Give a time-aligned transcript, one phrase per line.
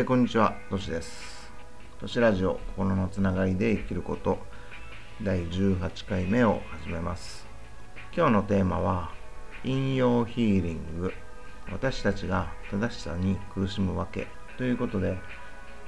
[0.00, 1.52] えー、こんにちは、としです。
[2.00, 4.38] としラジオ、心のつながりで生きること、
[5.22, 7.46] 第18回目を始めます。
[8.16, 9.10] 今日のテーマは、
[9.62, 11.12] 引用ヒーリング、
[11.70, 15.18] 私たちが正しさに苦しむわけということで、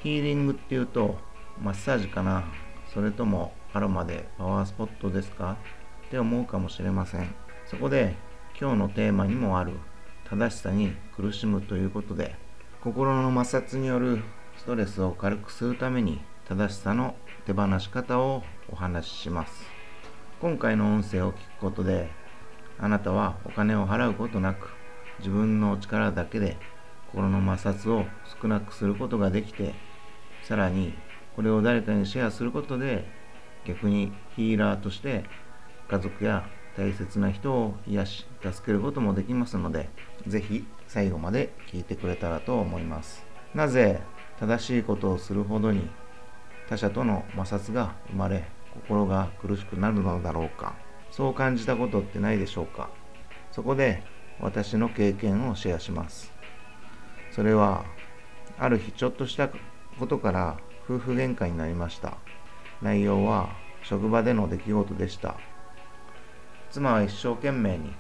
[0.03, 1.17] ヒーリングっていうと、
[1.59, 2.45] マッサージかな
[2.93, 5.57] それともアロマでパワースポットですか？
[6.09, 7.35] って思うかもしれません。
[7.65, 8.15] そこで、
[8.61, 9.73] 今日のテーマにもある
[10.29, 12.42] 正しさに苦しむということで、
[12.83, 14.25] 心の摩擦による
[14.57, 17.15] ストレスを軽くするために正しさの
[17.47, 19.53] 手放し方をお話しします。
[20.41, 22.11] 今回の音声を聞くことで
[22.81, 24.71] あなたはお金を払うことなく
[25.21, 26.57] 自分の力だけで
[27.13, 28.05] 心の摩擦を
[28.43, 29.77] 少なくすることができて
[30.43, 30.93] さらに
[31.37, 33.05] これを誰かにシェアすることで
[33.65, 35.25] 逆にヒーラーとして
[35.89, 39.89] 家族や大切な人を癒し助けることもできますので
[40.27, 43.25] 是非最後まで聞いてくれたらと思います。
[43.55, 44.03] なぜ
[44.39, 45.89] 正しいことをするほどに
[46.69, 50.75] 他者との摩擦が生まれ心が苦しくなるのだろうか。
[51.11, 52.91] そう感じたことってないでしょうか。
[53.53, 54.03] そこで
[54.39, 56.31] 私の経験をシェアします。
[57.31, 57.87] それは
[58.59, 59.49] ある日ちょっとした
[59.99, 62.19] ことから夫婦喧嘩になりました。
[62.83, 63.49] 内容は
[63.83, 65.37] 職場での出来事でした。
[66.71, 67.95] 妻は一生懸命に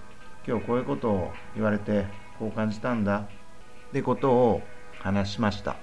[0.46, 3.18] 今日こういうことを言われてこう感じたんだ。
[3.18, 4.62] ってことを
[4.98, 5.76] 話しました。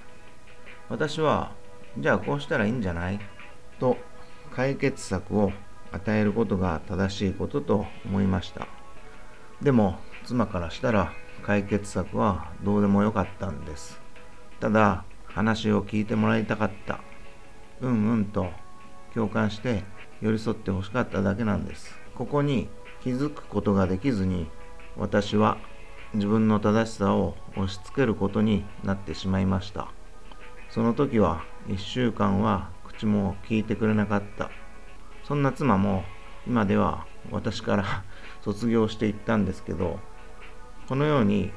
[0.90, 1.52] 私は
[1.96, 3.18] じゃあこうしたらいいんじゃない？
[3.78, 3.96] と
[4.54, 5.52] 解決策を
[5.90, 8.68] 与えることが正しいことと思いました。
[9.62, 11.14] でも妻からしたら
[11.46, 13.98] 解決策はどうでもよかったんです。
[14.60, 17.00] ただ話を聞いてもらいたかった。
[17.80, 18.50] うんうんと
[19.14, 19.82] 共感して
[20.20, 21.96] 寄り添ってほしかっただけなんです。
[22.14, 22.68] ここに
[23.02, 24.46] 気づくことができずに
[24.98, 25.56] 私は
[26.14, 29.88] 自分の正しさを押し付けることになってしまいました。
[30.68, 34.50] その時は1週間は口も聞いてくれなかった。
[35.24, 36.04] そんな妻も
[36.46, 37.84] 今では私から
[38.42, 40.00] 卒業していったんですけど
[40.88, 41.52] このように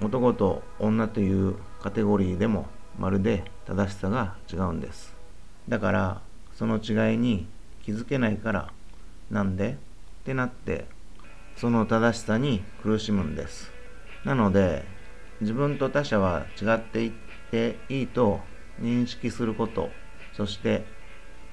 [0.00, 5.14] 男と女というカテゴリーでもまるで正しさが違うんです。
[5.68, 6.20] だから
[6.54, 7.46] その違いに
[7.82, 8.72] 気づけないから
[9.30, 9.72] なんで？
[10.20, 10.86] ってなって
[11.56, 13.79] その正しさに苦しむんです。
[14.24, 14.84] なので
[15.40, 17.12] 自分と他者は違っていっ
[17.50, 18.40] ていいと
[18.80, 19.90] 認識すること
[20.32, 20.84] そして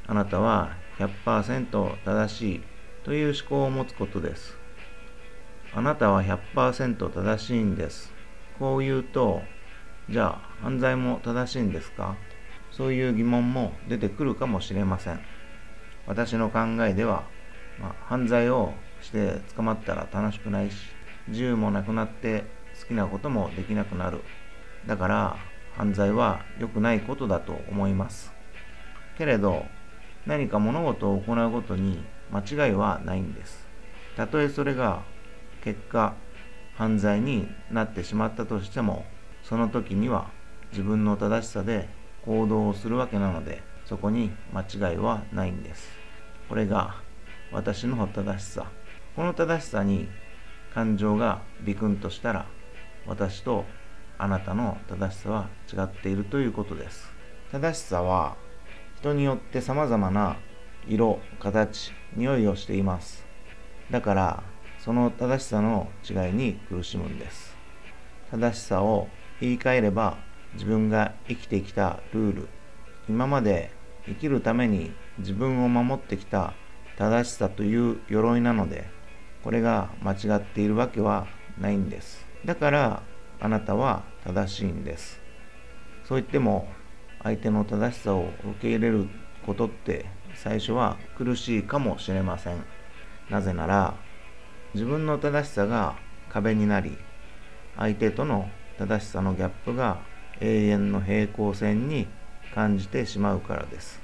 [0.05, 2.61] あなたは100%正しい
[3.03, 4.57] という思考を持つことです。
[5.73, 8.13] あなたは100%正しいんです。
[8.57, 9.41] こう言うと
[10.09, 12.15] じゃあ犯罪も正しいんですか？
[12.71, 15.19] そういう疑問も出てくるかもしれません。
[16.05, 17.23] 私の考えでは
[17.79, 20.77] まあ、犯罪をして捕まったら楽しくないし
[21.27, 22.45] 自由もなくなって
[22.79, 24.21] 好きなこともできなくなる。
[24.85, 25.37] だから
[25.75, 28.33] 犯罪は良くないことだと思います。
[29.17, 29.65] けれど
[30.25, 33.67] 何か物事を行うことに間違いはないんです。
[34.15, 35.03] たとえそれが
[35.63, 36.15] 結果
[36.75, 39.05] 犯罪になってしまったとしても
[39.43, 40.29] その時には
[40.71, 41.89] 自分の正しさで
[42.25, 45.89] 行動をするわけなのでそこに間違いはないんです。
[46.49, 46.95] これが
[47.51, 48.67] 私の正しさ。
[49.15, 50.07] この正しさに
[50.73, 52.45] 感情がビクンとしたら
[53.07, 53.65] 私と
[54.17, 57.11] あなたの正しさは違っているということです。
[57.51, 58.35] 正しさは
[58.97, 60.37] 人によって様々な
[60.87, 63.25] 色形匂いをしています。
[63.91, 64.43] だから
[64.79, 67.55] その正しさの違いに苦しむんです。
[68.31, 69.07] 正しさを
[69.39, 70.17] 言い換えれば
[70.53, 72.47] 自分が生きてきたルール
[73.07, 73.71] 今まで
[74.05, 76.53] 生きるために自分を守ってきた
[76.97, 78.89] 正しさという鎧なので
[79.43, 81.27] これが間違っているわけは
[81.59, 82.26] ないんです。
[82.47, 83.03] だから
[83.41, 85.19] あなたは正しいんです。
[86.05, 86.69] そう言っても
[87.21, 89.09] 相手の正しさを受け入れる
[89.45, 92.63] ことって最初は苦しいかもしれません。
[93.29, 93.95] なぜなら
[94.73, 95.97] 自分の正しさが
[96.29, 96.97] 壁になり
[97.75, 99.99] 相手との正しさのギャップが
[100.39, 102.07] 永遠の平行線に
[102.55, 103.99] 感じてしまうからです。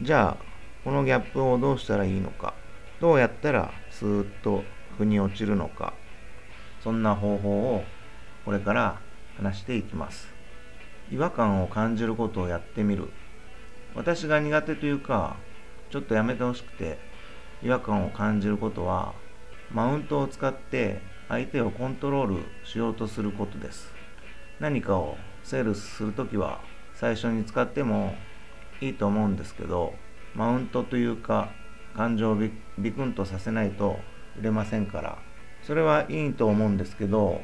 [0.00, 0.44] じゃあ
[0.82, 2.54] このギャップをどうしたらいいのか。
[3.00, 4.64] どうやったらスーッと
[4.96, 5.94] 腑に落ちるのか。
[6.82, 7.84] そんな方法を
[8.44, 9.00] これから
[9.36, 10.28] 話していきます。
[11.10, 13.08] 違和感を感じることをやってみる。
[13.94, 15.36] 私が苦手というか
[15.90, 16.98] ちょっとやめてほしくて
[17.62, 19.14] 違和感を感じることは
[19.72, 23.92] マウントを使って相手をコントロールしようとすることです。
[24.60, 26.60] 何かをセールスするときは
[26.94, 28.14] 最初に使っても
[28.80, 29.94] いいと思うんですけど
[30.34, 31.50] マウントというか
[31.96, 32.50] 感情をビ
[32.92, 33.98] クンとさせないと
[34.38, 35.18] 売れませんから
[35.68, 37.42] それはいいと思うんですけど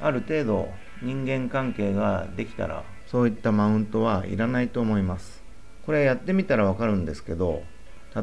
[0.00, 0.68] ある程度
[1.00, 5.44] 人間関係ができたらそういったマウントはいらないと思います。
[5.86, 7.62] これやってみたらわかるんですけど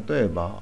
[0.07, 0.61] 例えば、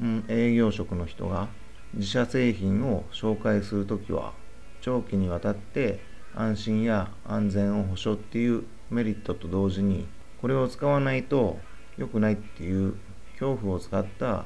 [0.00, 1.48] うん、営業職の人が
[1.94, 4.34] 自社製品を紹介するときは
[4.82, 5.98] 長期にわたって
[6.36, 10.06] 安心や安全を保証っていうメリットと同時に
[10.40, 11.58] これを使わないと
[11.98, 12.94] 良くないっていう
[13.32, 14.44] 恐怖を使った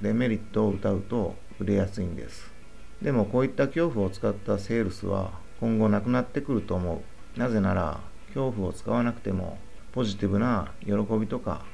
[0.00, 2.57] デメリットを謳うと売れやすいんです。
[3.02, 7.02] でもこういった恐怖を使ったセールスは今後なくなってくると思
[7.36, 7.38] う。
[7.38, 9.58] なぜなら恐怖を使わなくても
[9.92, 11.64] ポジティブな喜びとか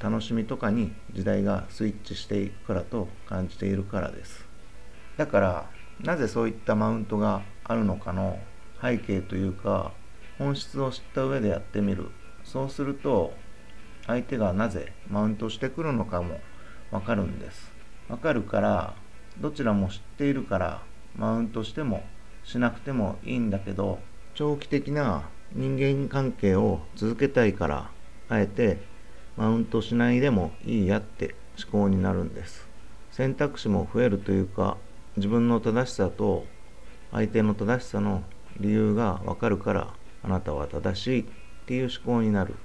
[0.00, 4.44] 楽しみとかに時代がスイッチしていくからと感じているからです。
[5.16, 5.70] だから
[6.00, 8.38] なぜそういったマウントがあるのかの
[8.82, 9.92] 背景というか
[10.38, 12.10] 本質を知った上でやってみる。
[12.44, 13.32] そうすると
[14.06, 16.40] 相手がなぜマウントしてくるのかも
[16.90, 17.72] わかるんです。
[18.08, 18.94] わかるから
[19.38, 20.82] どちらも知っているから
[21.16, 22.04] マウントしても
[22.44, 23.98] しなくてもいいんだけど
[24.34, 27.90] 長期的な人間関係を続けたいから
[28.28, 28.78] あえて
[29.36, 32.68] マウントしないでもいいやって思考になるんです。
[33.10, 34.76] 選択肢も増えるというか
[35.16, 36.46] 自分の正しさと
[37.12, 38.24] 相手の正しさの
[38.58, 39.94] 理由がわかるから
[40.24, 41.24] あなたは正しいっ
[41.66, 42.56] ていう思考になる。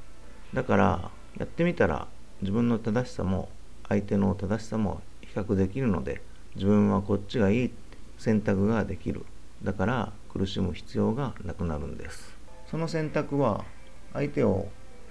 [0.54, 2.08] だからやってみたら
[2.42, 3.50] 自分の正しさも
[3.88, 6.24] 相手の正しさも比較できるので
[6.56, 7.72] 自分はこっちがいい
[8.18, 9.26] 選択ができる。
[9.64, 12.38] だから苦しむ必要がなくなるんです。
[12.70, 13.66] その選択は
[14.14, 14.68] 相手を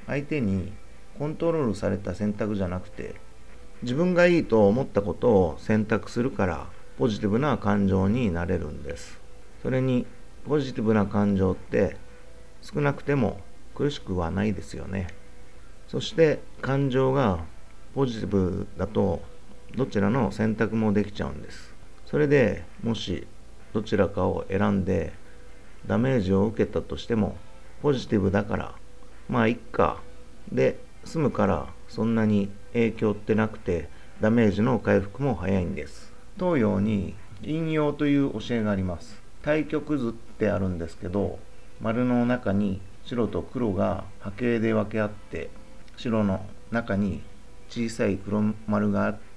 [0.07, 0.73] 相手に
[1.19, 3.17] コントロールされた選択じゃなくて
[3.83, 6.67] 自分がいいと思ったことを選択するから
[6.99, 9.21] ポジティブな感情になれるんです。
[9.63, 10.07] それに
[10.47, 11.97] ポジティブな感情って
[12.63, 13.41] 少なくても
[13.75, 15.09] 苦しくはないですよね。
[15.87, 17.45] そして感情が
[17.95, 19.23] ポジティブだと
[19.77, 21.75] どちらの選択もできちゃうんです。
[22.07, 23.27] それでもし
[23.73, 25.13] どちらかを選んで
[25.87, 27.37] ダメージを受けたとしても
[27.83, 28.75] ポジティブだから
[29.29, 30.01] まあいっか。
[30.51, 33.89] で済むからそんなに影響ってなくて
[34.21, 36.13] ダメージの回復も早いんです。
[36.39, 39.21] 東洋に引用という教えがあります。
[39.43, 41.39] 対極図ってあるんですけど、
[41.81, 45.51] 丸の中に白と黒が波形で分け合って、
[45.97, 47.23] 白の中に
[47.69, 49.28] 小さい黒丸があって、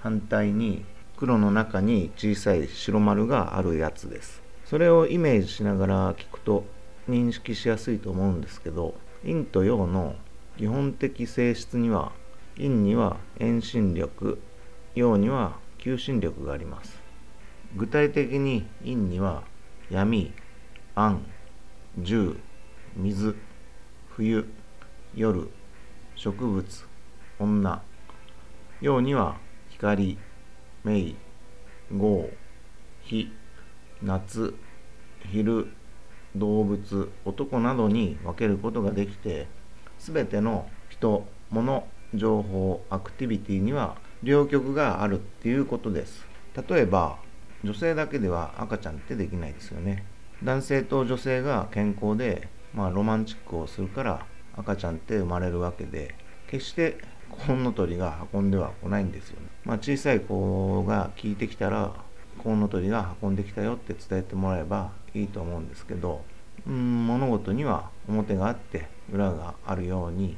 [0.00, 0.84] 反対に
[1.16, 4.42] 黒の中に小さい白丸があるやつです。
[4.64, 6.64] それをイメージしながら聞くと
[7.08, 10.16] 認識しやすいと思うんですけど、陰と陽の
[10.58, 12.12] 基本的性質には、
[12.56, 14.38] 陰には遠心力、
[14.96, 16.98] 陽には求心力があります
[17.76, 19.44] 具体的に陰には
[19.90, 20.32] 闇
[20.94, 21.22] 暗
[21.98, 22.36] 重
[22.96, 23.36] 水
[24.16, 24.48] 冬
[25.14, 25.48] 夜
[26.16, 26.64] 植物
[27.38, 27.82] 女
[28.80, 29.36] 陽には
[29.70, 30.18] 光
[30.84, 31.14] 明
[31.96, 32.28] 豪
[33.04, 33.32] 火
[34.02, 34.54] 夏
[35.30, 35.68] 昼
[36.34, 39.46] 動物男などに分けることができて
[39.98, 41.84] 全ての人物
[42.14, 46.24] 情報アクティビティには両極があるっていうことです。
[46.68, 47.18] 例えば
[47.64, 50.04] 女性だけでは赤ちゃんってできないですよね。
[50.42, 56.14] 男性と女性が健康で、まあ、ロマンチックをするから赤ちゃんって生まれるわけで
[56.48, 56.98] 決して
[57.30, 61.92] コウノトリが運んでは来ないんですよね、まあ、小さい子が聞いてきたら
[62.38, 66.22] コウノトリが運んできたよって伝えてもらえばいいと思うんですけど
[66.66, 70.36] うん物事には表があって裏があるように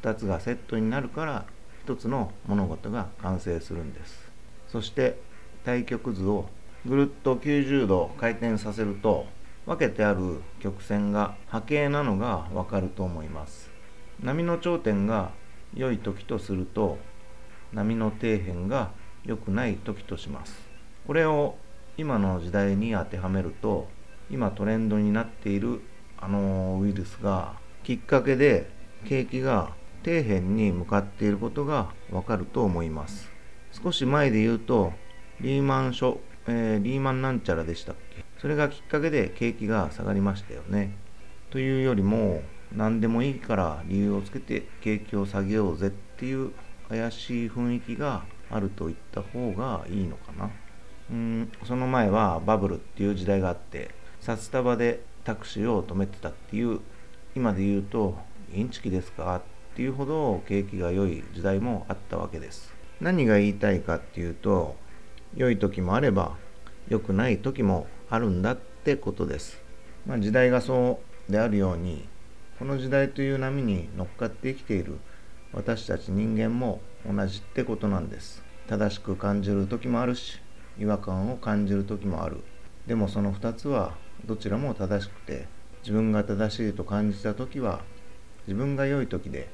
[0.00, 1.46] 2つがセットになるから
[1.84, 4.30] 一つの物事が完成するんです。
[4.68, 5.18] そして
[5.64, 6.48] 対極図を
[6.86, 9.26] ぐるっと90度回転させると
[9.66, 13.70] 分けてある曲線が波形なのがわかると思います。
[14.22, 15.32] 波の頂点が
[15.74, 16.98] 良い時とすると
[17.72, 18.92] 波の底辺が
[19.24, 20.54] 良くない時とします
[21.06, 21.56] これを
[21.96, 23.88] 今の時代に当てはめると
[24.30, 25.80] 今トレンドになっている
[26.18, 28.70] あのウイルスがきっかけで
[29.04, 33.30] 景気が底辺に向かっていることがわかると思います。
[33.72, 34.92] 少し前で言うと、
[35.40, 38.24] リーマン書、えー、リーマンなんちゃらでしたっけ？
[38.38, 40.96] それがきっかけで景気が下がりましたよね。
[41.50, 42.42] というよりも、
[42.76, 46.52] 何でもいいから理由をつけて景気を下げようぜっていう
[46.88, 50.50] 怪しい雰囲気があると言った方がいいのかな。
[51.10, 53.90] うんその前はバブルっていう時代があって
[54.20, 56.80] 札束でタクシーを止めてたっていう
[57.36, 58.16] 今で言うと
[58.54, 62.72] インチキですかっていうほど景気が良い時代もあったわけです。
[63.00, 64.76] 何が言いたいかっていうと、
[65.34, 66.36] 良い時もあれば
[66.88, 69.60] 良くない時もあるんだってことです。
[70.06, 72.06] まあ、時代がそうであるように、
[72.64, 74.98] この時代という波に乗っかって生きている
[75.52, 78.42] 私たち人間も同じってことなんです。
[78.66, 80.40] 正しく感じる時もあるし、
[80.78, 82.38] 違和感を感じる時もある。
[82.86, 83.92] でもその2つは
[84.24, 85.46] どちらも正しくて
[85.82, 87.82] 自分が正しいと感じた時は
[88.46, 89.50] 自分が良い時で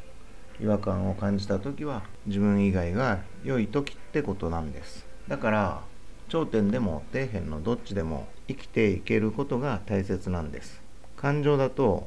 [0.60, 5.82] 違和感を感じた時は自分以外が良い時ってことなんですだから
[6.28, 10.80] 頂点でも底辺のどっちでも生きていけることが大切なんです
[11.16, 12.06] 感情だと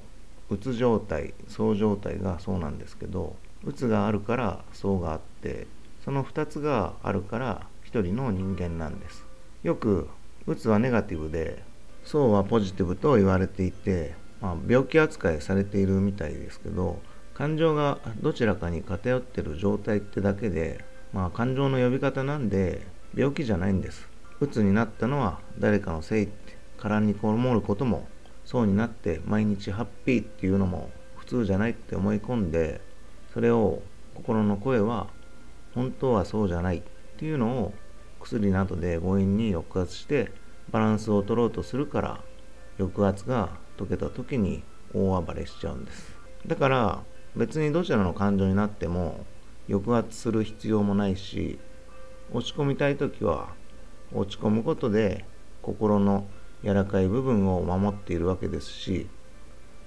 [0.53, 5.67] うつ状態そう状態がそうなんですけどうつがあるからそうがあって
[6.03, 9.25] その2つがあるから1人の人間なんです。
[9.63, 10.09] よく
[10.45, 11.63] うつはネガティブで
[12.03, 16.99] そうはポジティブと言われていて、まあ、病気扱いされているみたいですけど
[17.33, 20.83] 感情がどちらかに偏ってる状態ってだけで、
[21.13, 24.09] まあ、感情の呼び方なんで病気じゃないんです。
[24.39, 28.07] うつになったのは誰かのせいって殻にこもることも
[28.45, 32.81] そうになって毎日ハッピーっていうのも普通じゃないって思い込んで
[33.33, 33.81] それを
[34.15, 35.07] 心の声は
[35.73, 36.81] 本当はそうじゃないっ
[37.17, 37.73] ていうのを
[38.19, 40.31] 薬などで強引に抑圧して
[40.69, 42.21] バランスを取ろうとするから
[42.77, 46.17] 抑圧が解けた時に大暴れしちゃうんです。
[46.45, 47.03] だから
[47.35, 49.25] 別にどちらの感情になっても
[49.67, 51.57] 抑圧する必要もないし
[52.31, 53.49] 落ち込みたい時は
[54.13, 55.25] 落ち込むことで
[55.61, 56.27] 心の
[56.63, 59.07] 柔らかい部分を守っているわけですし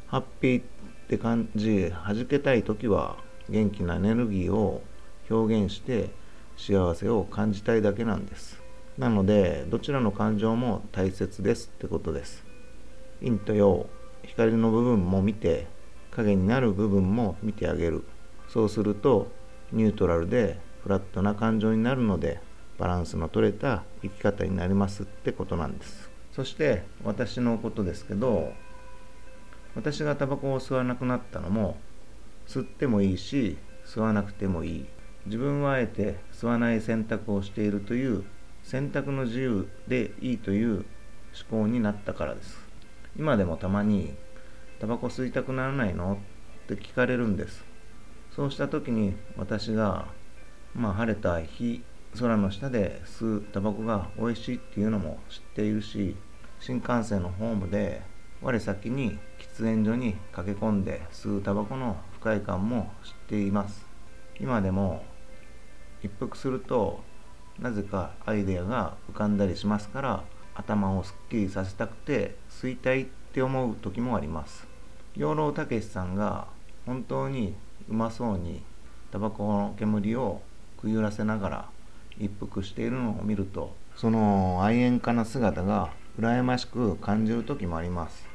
[0.07, 0.65] ハッピーっ
[1.09, 3.17] て感じ弾けたい時は
[3.49, 4.83] 元気なエネルギーを
[5.31, 6.11] 表現して
[6.57, 8.61] 幸せを感じたいだけなんです。
[8.99, 12.45] なのでどちらの感情も大切ですってことです。
[13.21, 13.89] 陰と陽
[14.23, 15.67] 光の部分も見て
[16.13, 18.05] 影になる部分も見てあげる。
[18.49, 19.31] そうすると
[19.73, 22.41] ニュートラルでフラットな感情になるので
[22.79, 26.16] バランスの取れた生き方になりますってことなんです。
[26.37, 28.53] そして私のことですけど
[29.75, 31.79] 私がタバコを吸わなくなったのも
[32.47, 34.87] 吸ってもいいし吸わなくてもいい。
[35.25, 38.23] 自分はあえて吸わない選択をしているという
[38.63, 40.85] 選択の自由でいいという思
[41.63, 42.59] 考になったからです。
[43.19, 44.15] 今でもたまに
[44.79, 46.19] タバコ吸いたくならないの？
[46.65, 47.65] って聞かれるんです。
[48.35, 50.07] そうした時に私が
[50.75, 51.83] まあ晴れた日
[52.19, 56.15] 空の下で吸うタバコが美味しいっていうのも知っているし
[56.67, 58.03] 新幹線のホームで
[58.43, 59.21] 我先に
[59.57, 63.87] 喫煙所に駆け込んで吸うタバコの不快感も知っています。
[64.41, 65.05] 今でも
[66.03, 67.05] 一服すると
[67.61, 70.25] なぜかアイデアが浮かんだりしますから
[70.57, 74.67] 頭をすっきりさせたくて吸いたいって思う時もあります。
[75.15, 76.49] 養老たけしさんが
[76.85, 77.55] 本当に
[77.89, 78.61] うまそうに
[79.13, 80.43] タバコの煙を
[80.81, 81.69] くゆらせながら
[82.19, 88.27] 一服しているのを見るとその愛煙家な姿が羨ましく感じる時もあります。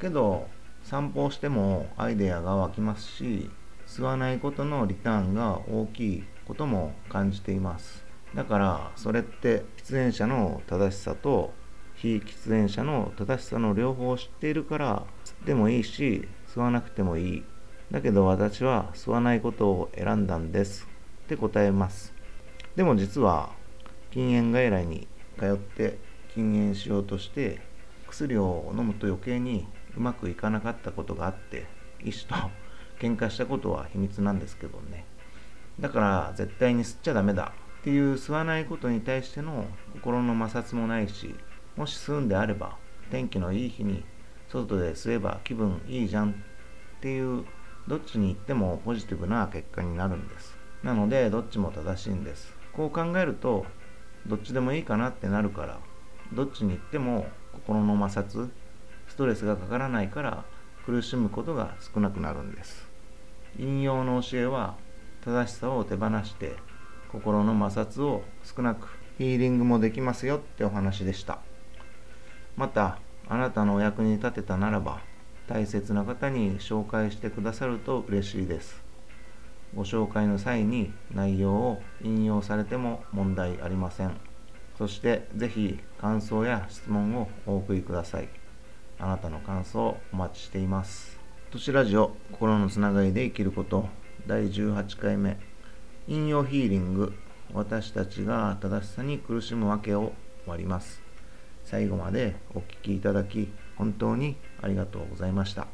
[0.00, 0.48] けど
[0.82, 3.50] 散歩をしてもアイデアが湧きますし
[3.86, 8.04] 吸わないことのリターンが大きいことも感じています。
[8.34, 11.52] だからそれって喫煙者の正しさと
[11.96, 17.44] 非喫煙者の正しさの両方を知っているから吸ってもいいし吸わなくてもいい。
[17.90, 20.88] だけど私は吸わないことを選んだんです。
[21.24, 22.14] って答えます。
[22.76, 23.50] でも実は
[24.10, 25.98] 禁煙外来に通って
[26.34, 27.60] 禁煙しようとして
[28.08, 31.66] 薬を飲むと余計にうまくいかなかったことがあって
[32.04, 32.34] 医師と
[32.98, 35.04] 喧嘩したことは秘密なんですけどね。
[35.80, 41.34] だから絶対に吸っちゃダメだっていう吸わないことに対しての心の摩擦もないし
[41.76, 42.76] もし吸うんであれば
[43.10, 44.04] 天気のいい日に
[44.48, 46.34] 外で吸えば気分いいじゃんっ
[47.00, 47.44] ていう
[47.88, 50.56] どっちに行ってもポジティブな結果になるんです。
[50.82, 52.52] なのでどっちも正しいんです。
[52.72, 53.64] こう考えると
[54.26, 55.80] どっちでもいいかなってなるから
[56.32, 58.50] どっちに行っても心の摩擦
[59.08, 60.44] ストレスがかからないから
[60.86, 62.88] 苦しむことが少なくなるんです。
[63.58, 64.76] 引用の教えは
[65.24, 66.54] 正しさを手放して
[67.10, 71.40] 心の摩擦を少なくヒーリングもできますよってお話でした。
[72.56, 75.00] またあなたのお役に立てたならば
[75.48, 78.82] 大切な方に紹介してくださると嬉しいです。
[79.74, 84.29] ご紹介の際に内容を引用されても問題ありません。
[84.80, 88.30] そしてぜひ感想や質問をお送りください。
[88.98, 91.18] あなたの感想お待ちしています。
[91.50, 93.90] 都市ラジオ心のつながりで生きること。
[94.26, 95.38] 第18回目。
[96.08, 97.12] 引用ヒーリング。
[97.52, 101.02] 私たちが正しさに苦しむわけを終わります。
[101.66, 105.66] 最後までお聴きいただき本当にありがとうございました。